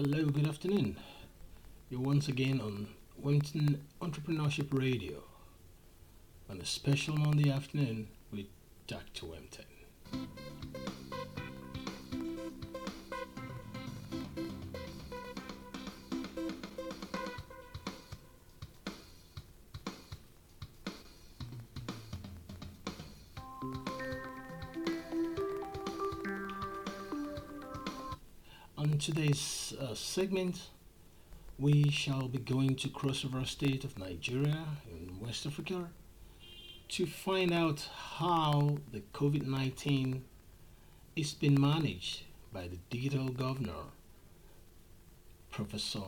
[0.00, 0.96] Hello, good afternoon.
[1.90, 5.24] You're once again on Wellington Entrepreneurship Radio
[6.48, 8.46] on a special Monday afternoon with
[8.86, 9.26] Dr.
[9.26, 9.64] Wempton.
[28.98, 30.70] On today's uh, segment,
[31.56, 35.88] we shall be going to Cross River State of Nigeria in West Africa
[36.88, 40.24] to find out how the COVID 19
[41.14, 43.84] is being managed by the digital governor,
[45.52, 46.00] Professor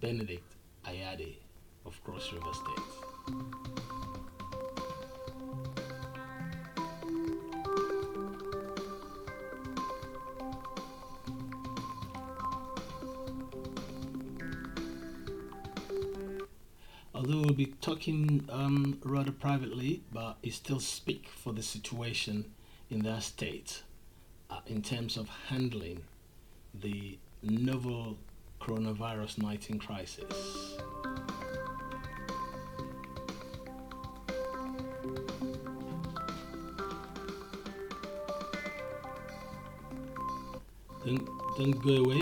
[0.00, 0.52] Benedict
[0.84, 1.36] Ayade
[1.84, 4.05] of Cross River State.
[17.56, 22.44] Be talking um, rather privately, but it still speak for the situation
[22.90, 23.82] in that state
[24.50, 26.02] uh, in terms of handling
[26.74, 28.16] the novel
[28.60, 30.76] coronavirus 19 crisis.
[41.04, 41.24] Don't,
[41.56, 42.20] don't go away,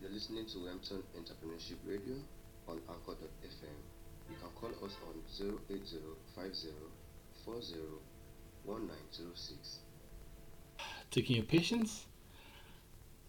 [0.00, 2.16] You're listening to Wempton Entrepreneurship Radio
[2.68, 3.80] on Anchor.fm.
[4.28, 5.14] You can call us on
[8.66, 9.78] 08050401906.
[11.10, 12.06] taking your patience.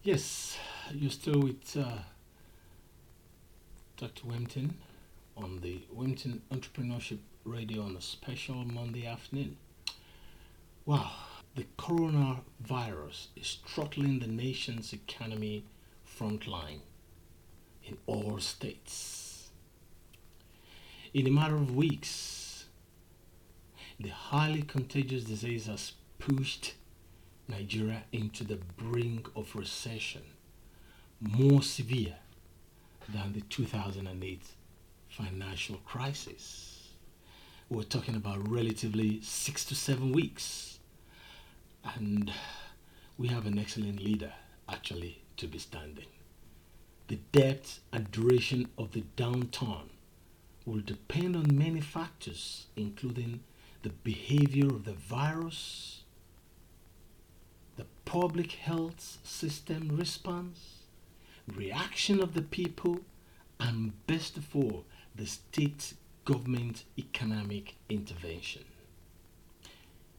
[0.02, 0.58] Yes,
[0.92, 1.98] you're still with uh,
[3.96, 4.26] Dr.
[4.26, 4.76] Wempton
[5.36, 9.56] on the Wempton Entrepreneurship Radio on a special Monday afternoon.
[10.86, 11.12] Wow,
[11.54, 15.64] the coronavirus is throttling the nation's economy
[16.06, 16.80] frontline
[17.84, 19.27] in all states.
[21.14, 22.66] In a matter of weeks,
[23.98, 26.74] the highly contagious disease has pushed
[27.48, 30.20] Nigeria into the brink of recession,
[31.18, 32.16] more severe
[33.08, 34.42] than the 2008
[35.08, 36.90] financial crisis.
[37.70, 40.78] We're talking about relatively six to seven weeks,
[41.96, 42.30] and
[43.16, 44.32] we have an excellent leader
[44.68, 46.08] actually to be standing.
[47.06, 49.88] The depth and duration of the downturn
[50.68, 53.40] will depend on many factors, including
[53.82, 56.02] the behavior of the virus,
[57.76, 60.82] the public health system response,
[61.46, 63.00] reaction of the people,
[63.58, 64.84] and best of all,
[65.16, 65.94] the state
[66.26, 68.64] government economic intervention.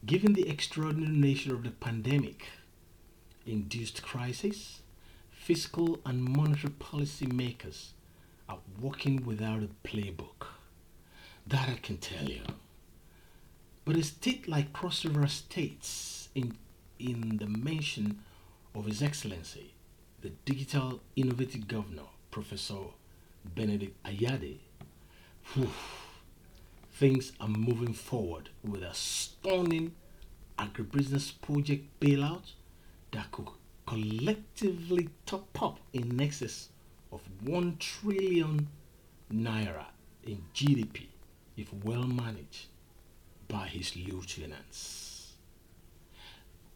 [0.05, 2.47] Given the extraordinary nature of the pandemic
[3.45, 4.79] induced crisis,
[5.29, 7.93] fiscal and monetary policy makers
[8.49, 10.47] are working without a playbook.
[11.47, 12.41] That I can tell you.
[13.85, 16.57] But a state like Cross River States, in,
[16.99, 18.19] in the mention
[18.75, 19.73] of His Excellency,
[20.21, 22.75] the digital innovative governor, Professor
[23.55, 24.57] Benedict Ayade,
[25.53, 25.69] whew,
[26.91, 29.95] things are moving forward with a stunning
[30.57, 32.51] agribusiness project bailout
[33.11, 33.47] that could
[33.87, 36.69] collectively top up in excess
[37.11, 38.67] of 1 trillion
[39.31, 39.85] naira
[40.23, 41.07] in GDP
[41.57, 42.67] if well managed
[43.47, 45.33] by his lieutenants.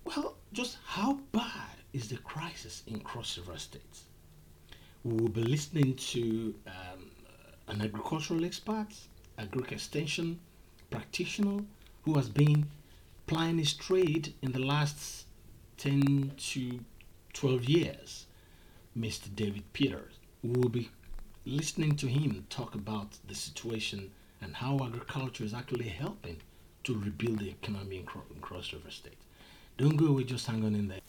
[0.05, 3.99] Well, just how bad is the crisis in Cross River State?
[5.03, 7.11] We will be listening to um,
[7.67, 8.87] an agricultural expert,
[9.37, 10.39] agric extension
[10.89, 11.63] practitioner
[12.03, 12.67] who has been
[13.25, 15.25] plying his trade in the last
[15.77, 16.79] 10 to
[17.33, 18.25] 12 years,
[18.97, 19.33] Mr.
[19.33, 20.13] David Peters.
[20.43, 20.89] We will be
[21.45, 24.11] listening to him talk about the situation
[24.41, 26.37] and how agriculture is actually helping
[26.83, 29.17] to rebuild the economy in, Cro- in Cross River State.
[29.77, 30.99] Don't go away, just hang on in there.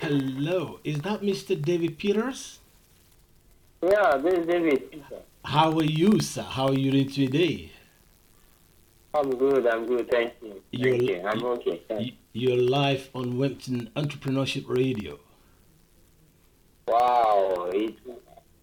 [0.00, 1.60] Hello, is that Mr.
[1.60, 2.58] David Peters?
[3.82, 5.02] Yeah, this is David.
[5.44, 6.42] How are you, sir?
[6.42, 7.70] How are you doing today?
[9.14, 10.60] I'm good, I'm good, thank you.
[10.72, 11.28] You're- Thank you.
[11.28, 11.82] I'm okay.
[11.86, 15.20] thank Y- You're live on Wempton Entrepreneurship Radio.
[16.88, 18.00] Wow, it's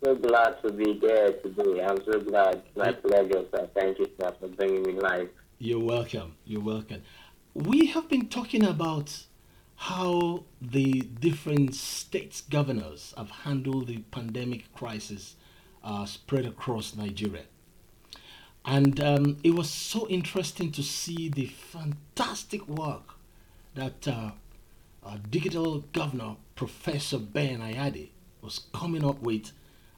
[0.03, 1.83] so glad to be there today.
[1.83, 2.63] I'm so glad.
[2.75, 3.69] My pleasure, sir.
[3.75, 5.29] Thank you, sir, for bringing me live.
[5.59, 6.35] You're welcome.
[6.45, 7.03] You're welcome.
[7.53, 9.25] We have been talking about
[9.75, 15.35] how the different states governors have handled the pandemic crisis
[15.83, 17.43] uh, spread across Nigeria.
[18.65, 23.15] And um, it was so interesting to see the fantastic work
[23.73, 24.31] that uh,
[25.03, 28.09] uh, digital governor Professor Ben Ayade
[28.41, 29.51] was coming up with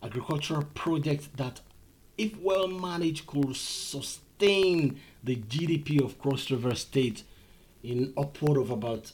[0.03, 1.61] agricultural projects that,
[2.17, 7.23] if well managed, could sustain the GDP of Cross River State
[7.81, 9.11] in upward of about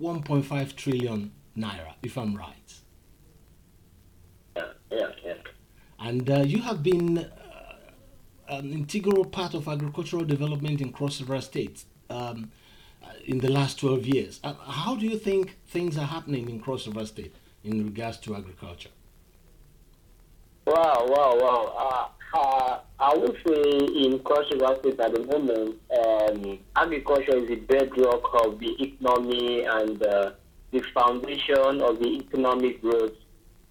[0.00, 2.74] 1.5 trillion naira, if I'm right.
[4.56, 5.34] Yeah, yeah, yeah.
[6.00, 7.28] And uh, you have been uh,
[8.48, 12.50] an integral part of agricultural development in Cross River State um,
[13.02, 14.40] uh, in the last 12 years.
[14.42, 18.34] Uh, how do you think things are happening in Cross River State in regards to
[18.34, 18.90] agriculture?
[20.66, 21.74] Wow, wow, wow.
[21.76, 27.56] Uh, uh, I would say in River State at the moment, um, agriculture is the
[27.56, 30.30] bedrock of the economy and uh,
[30.72, 33.12] the foundation of the economic growth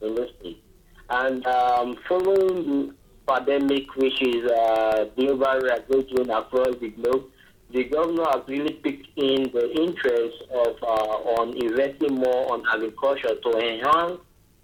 [0.01, 0.63] in the state.
[1.09, 2.93] And um, following the
[3.27, 7.25] pandemic, which is uh, global raging across the globe,
[7.71, 13.33] the governor has really picked in the interest of uh, on investing more on agriculture
[13.33, 14.19] to enhance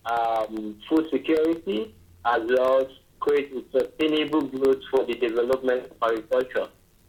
[0.05, 1.95] um, food security
[2.25, 2.87] as well
[3.19, 6.67] create sustainable growth for the development of agriculture.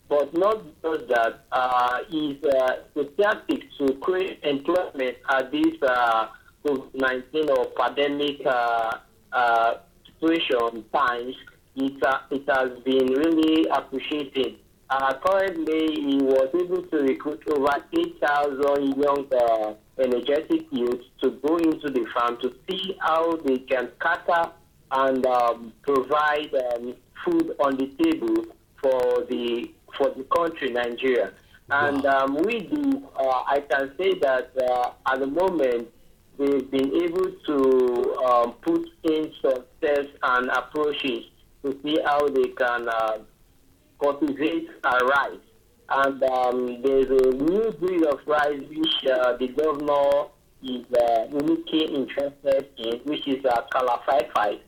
[0.08, 6.28] But not just that, uh, is uh, to create employment at this uh,
[6.64, 8.98] COVID-19 or pandemic uh,
[9.32, 9.74] uh,
[10.06, 11.34] situation times,
[11.76, 14.56] it, uh, it has been really appreciated.
[14.90, 21.56] Uh, currently, he was able to recruit over 8,000 young uh, energetic youths to go
[21.56, 24.50] into the farm to see how they can cater
[24.92, 26.94] and um, provide um,
[27.24, 28.44] food on the table
[28.82, 31.32] for the for the country, Nigeria.
[31.70, 35.88] And um, with the, uh, I can say that uh, at the moment,
[36.36, 41.26] we've been able to um, put in some steps and approaches
[41.62, 43.18] to see how they can uh,
[44.02, 45.38] cultivate uh, rice.
[45.90, 50.28] And um, there's a new breed of rice which uh, the governor
[50.62, 54.60] is uh, really keen interested in, which is a uh, Calafai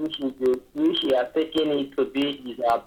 [0.00, 2.80] which is the, which he has taken it to be his uh,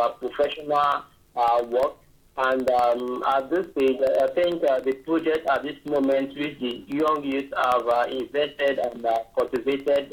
[0.00, 1.04] uh, professional
[1.36, 1.96] uh, work.
[2.36, 6.84] And um, at this stage, I think uh, the project at this moment, which the
[6.86, 10.12] young youth have uh, invested and uh, cultivated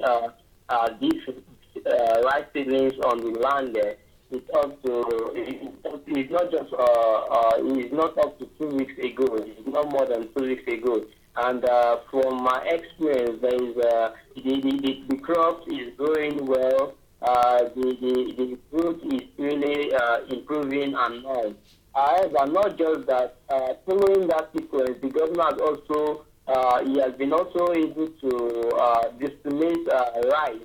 [0.99, 1.21] these
[1.85, 3.95] uh, rice seedlings on the land there,
[4.31, 9.89] it's up to, it's not just, it's not up to two weeks ago, it's not
[9.89, 11.05] more than two weeks ago.
[11.39, 16.95] And uh, from my experience, there is uh, the, the, the, crop is growing well.
[17.21, 21.53] Uh, the, the, the fruit is really uh, improving and all.
[21.93, 27.13] However, not just that, uh, following that sequence, the governor has also, uh, he has
[27.13, 30.61] been also able to uh, disseminate uh, rice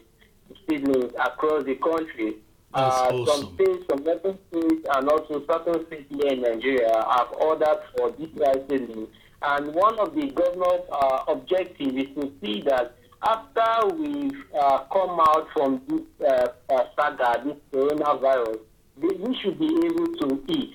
[0.69, 2.37] seedlings across the country.
[2.75, 3.27] That's uh, awesome.
[3.27, 8.11] Some states, some certain states, and also certain states here in Nigeria have ordered for
[8.13, 9.09] this rice seedling.
[9.45, 15.19] And one of the governor's uh, objectives is to see that after we've uh, come
[15.21, 18.59] out from this uh, uh, saga, this coronavirus,
[19.01, 20.75] they, we should be able to eat.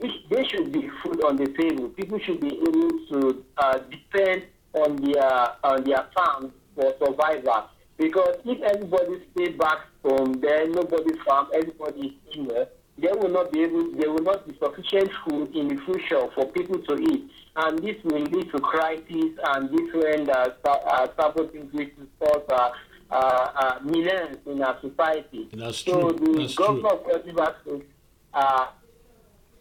[0.00, 1.88] We- There should be food on the table.
[1.90, 4.44] People should be able to uh, depend
[4.74, 7.68] on their on their farms for survival.
[7.96, 12.68] Because if everybody stay back home, then nobody farm, everybody is
[12.98, 16.46] there, will not be able, there will not be sufficient food in the future for
[16.52, 21.72] people to eat, and this will lead to crisis and different uh, uh, several things
[21.72, 22.70] which cause uh,
[23.10, 25.48] uh, uh, millions in our society.
[25.52, 26.34] That's so true.
[26.34, 27.14] the That's governor true.
[27.14, 27.88] of River State,
[28.34, 28.66] uh,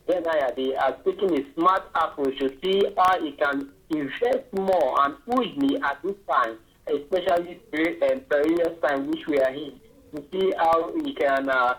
[0.10, 5.78] NIA, are taking a smart approach to see how he can invest more and hugely
[5.82, 9.80] at this time, especially during um, perilous time which we are in,
[10.16, 11.76] to see how he can uh,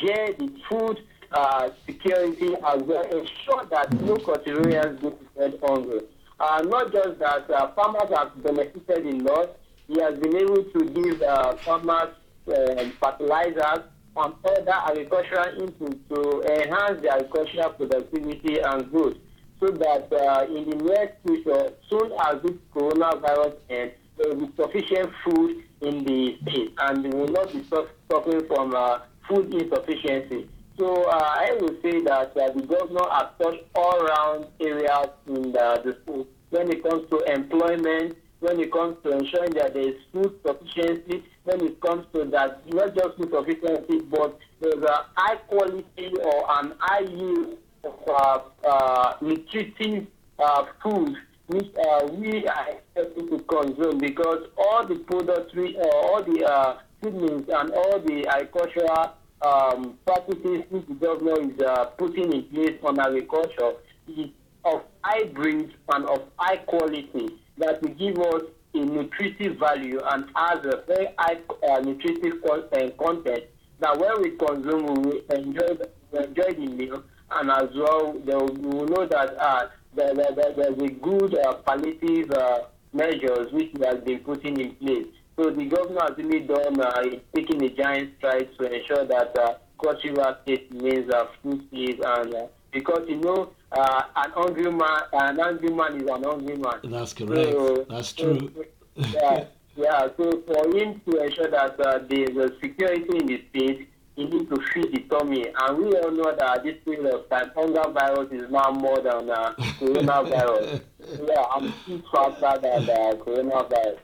[0.00, 1.00] get the food
[1.32, 6.00] uh, security as well, ensure that no Coterians go to bed hungry.
[6.40, 9.56] Uh, not just that, uh, farmers have benefited a lot.
[9.88, 12.14] He has been able to give uh, farmers
[12.48, 13.84] um fertilizers
[14.16, 19.16] and other agricultural inputs to enhance their agricultural productivity and growth
[19.60, 24.52] so that uh, in the near future, soon as this coronavirus ends, there will be
[24.56, 27.64] sufficient food in the state and we will not be
[28.10, 30.48] suffering from uh, food insufficiency.
[30.78, 35.52] So uh, I will say that uh, the governor has touched all round areas in
[35.52, 39.88] the, the state when it comes to employment, when it comes to ensuring that there
[39.88, 45.06] is food sufficiency, when it comes to that not just food sufficiency, but there's a
[45.16, 50.06] high quality or an high yield of uh, uh, nutritive
[50.38, 51.16] uh, food
[51.48, 56.44] which uh, we are expected to consume because all the products, we, uh, all the
[56.44, 62.78] uh, and all the agricultural um, practices which the government is uh, putting in place
[62.82, 63.72] on agriculture
[64.08, 64.28] is
[64.64, 67.28] of high breed and of high quality
[67.58, 68.42] that will give us
[68.74, 71.38] a nutritive value and has a very high
[71.70, 73.44] uh, nutritive uh, content
[73.80, 78.32] that when we consume we will enjoy we enjoy the meal and as well we
[78.32, 82.60] will know that uh, there, there, there, there's a good uh, palliative uh,
[82.92, 85.06] measures which we have been putting in place.
[85.38, 89.38] So the government has really done uh, is taking a giant stride to ensure that
[89.38, 94.30] uh, Cross River State remains uh, food safe and uh, because you know uh, an
[94.32, 96.80] hungry man an angry man is an hungry man.
[96.84, 97.52] That's correct.
[97.52, 98.64] So- That's so- true.
[98.96, 99.44] yeah,
[99.76, 100.08] yeah.
[100.16, 104.48] So for him to ensure that uh, there's a security in the state, he needs
[104.50, 105.46] to feed the tummy.
[105.60, 108.98] And we all know that at this period of time, hunger virus is now more
[109.00, 110.80] than uh, coronavirus.
[111.28, 113.98] yeah, I'm still faster than uh, coronavirus.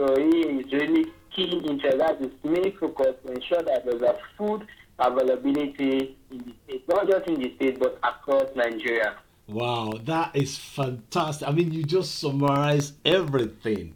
[0.00, 1.78] So he is really keen.
[1.98, 4.66] That is main focus to ensure that there's a food
[4.98, 9.16] availability in the state, not just in the state but across Nigeria.
[9.46, 11.46] Wow, that is fantastic.
[11.46, 13.94] I mean, you just summarized everything.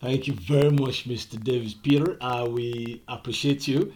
[0.00, 1.42] Thank you very much, Mr.
[1.42, 2.16] Davis Peter.
[2.20, 3.92] Uh, we appreciate you.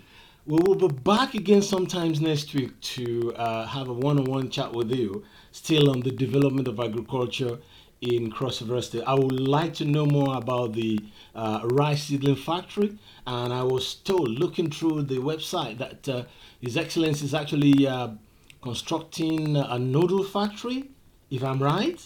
[0.46, 4.50] We will be back again sometimes next week to uh, have a one on one
[4.50, 5.22] chat with you,
[5.52, 7.58] still on the development of agriculture
[8.00, 9.02] in Cross River State.
[9.06, 10.98] I would like to know more about the
[11.34, 16.24] uh, rice seedling factory, and I was told, looking through the website, that uh,
[16.60, 18.10] His Excellency is actually uh,
[18.62, 20.90] constructing a noodle factory,
[21.30, 22.00] if I'm right.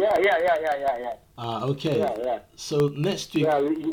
[0.00, 1.14] Yeah, yeah, yeah, yeah, yeah, yeah.
[1.38, 1.98] Uh, okay.
[1.98, 2.38] Yeah, yeah.
[2.56, 3.92] So next week, Yeah, we-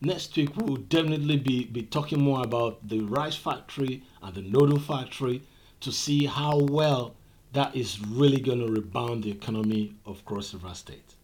[0.00, 4.78] next week we'll definitely be, be talking more about the rice factory and the noodle
[4.78, 5.42] factory
[5.80, 7.14] to see how well
[7.52, 11.14] that is really going to rebound the economy of Cross River State.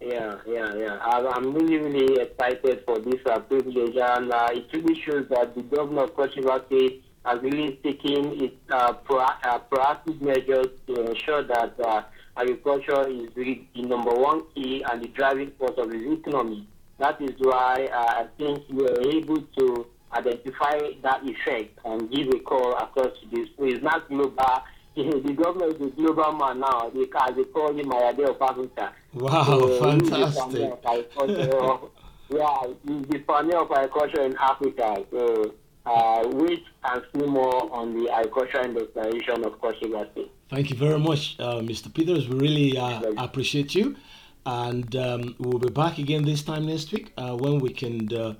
[0.00, 0.98] Yeah, yeah, yeah.
[1.02, 5.62] I'm, really, really excited for this uh, privilege, and uh, it really shows that the
[5.62, 11.06] governor of Cross River State has really taken its uh, pro- uh, proactive measures to
[11.06, 12.02] ensure that uh,
[12.36, 16.66] agriculture is really the number one key and the driving force of the economy.
[16.98, 22.28] That is why uh, I think we are able to identify that effect and give
[22.28, 23.48] a call across this.
[23.58, 24.62] It's not global.
[24.96, 26.90] The governor is a global man now.
[27.12, 28.92] Ca- they call him Mayade of Africa.
[29.12, 30.72] Wow, So, fantastic.
[30.86, 31.90] of
[32.30, 35.04] yeah, he's the pioneer of agriculture in Africa.
[35.10, 35.54] So,
[35.86, 39.54] uh, wait and see more on the agricultural industrialization of
[40.12, 40.30] State.
[40.48, 41.92] Thank you very much, uh, Mr.
[41.92, 42.28] Peters.
[42.28, 43.96] We really uh, appreciate you.
[44.46, 48.34] And um, we'll be back again this time next week uh, when we can uh,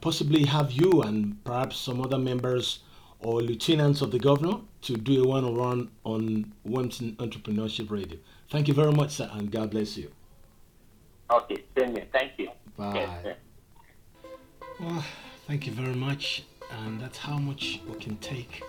[0.00, 2.80] possibly have you and perhaps some other members
[3.20, 8.18] or lieutenants of the governor to do a one on one on Wempton Entrepreneurship Radio.
[8.50, 10.10] Thank you very much, sir, and God bless you.
[11.30, 12.06] Okay, same here.
[12.12, 12.50] Thank you.
[12.76, 12.94] Bye.
[12.94, 13.36] Yes.
[14.80, 15.04] Well,
[15.46, 16.44] thank you very much.
[16.84, 18.62] And that's how much we can take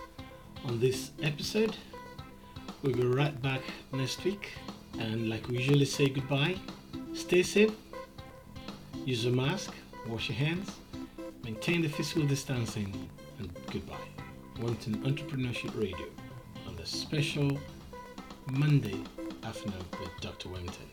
[0.64, 1.76] on this episode.
[2.82, 4.52] We'll be right back next week.
[4.98, 6.56] And like we usually say goodbye,
[7.14, 7.72] stay safe,
[9.04, 9.74] use a mask,
[10.06, 10.70] wash your hands,
[11.42, 14.13] maintain the physical distancing, and goodbye.
[14.64, 16.06] Wanting Entrepreneurship Radio
[16.66, 17.58] on the special
[18.50, 18.98] Monday
[19.42, 20.48] afternoon with Dr.
[20.48, 20.86] Wellington.